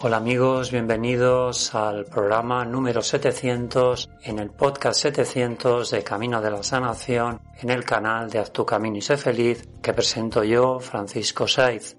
[0.00, 6.62] Hola amigos, bienvenidos al programa número 700 en el podcast 700 de Camino de la
[6.62, 11.48] Sanación en el canal de Haz tu Camino y sé feliz que presento yo, Francisco
[11.48, 11.96] Saiz.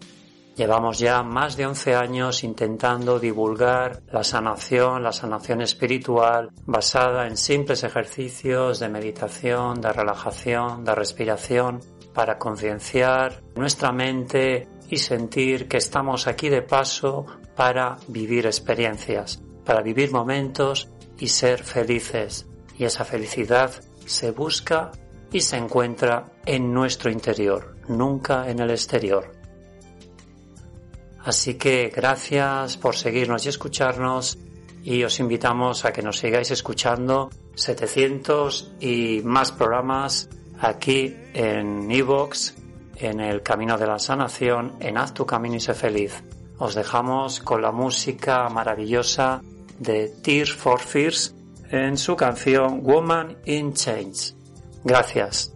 [0.55, 7.35] Llevamos ya más de 11 años intentando divulgar la sanación, la sanación espiritual basada en
[7.35, 11.81] simples ejercicios de meditación, de relajación, de respiración
[12.13, 19.81] para concienciar nuestra mente y sentir que estamos aquí de paso para vivir experiencias, para
[19.81, 22.47] vivir momentos y ser felices.
[22.77, 23.71] Y esa felicidad
[24.05, 24.91] se busca
[25.31, 29.31] y se encuentra en nuestro interior, nunca en el exterior.
[31.23, 34.39] Así que gracias por seguirnos y escucharnos
[34.83, 40.29] y os invitamos a que nos sigáis escuchando 700 y más programas
[40.59, 42.55] aquí en Evox,
[42.99, 46.23] en el Camino de la Sanación, en Haz tu Camino y sé feliz
[46.59, 49.41] os dejamos con la música maravillosa
[49.79, 51.33] de Tears for Fears
[51.71, 54.35] en su canción Woman in Chains.
[54.83, 55.53] Gracias.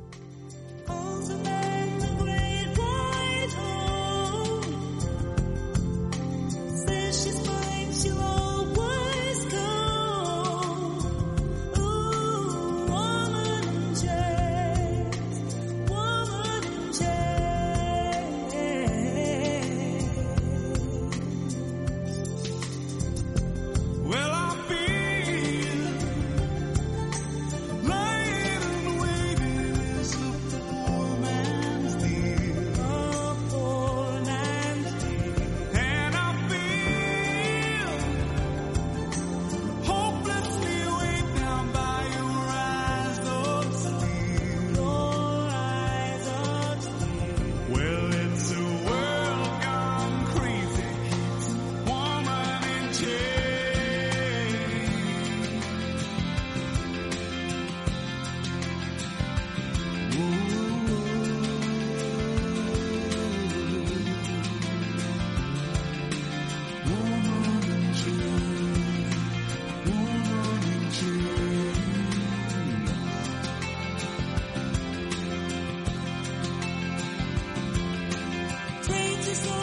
[79.34, 79.63] Is